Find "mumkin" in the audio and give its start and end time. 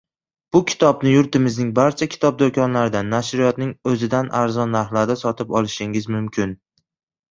6.19-6.63